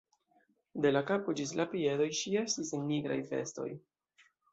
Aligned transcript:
De 0.85 0.91
la 0.93 1.01
kapo 1.09 1.35
ĝis 1.39 1.53
la 1.59 1.65
piedoj 1.73 2.07
ŝi 2.21 2.33
estis 2.45 2.73
en 2.79 2.89
nigraj 2.93 3.19
vestoj. 3.35 3.69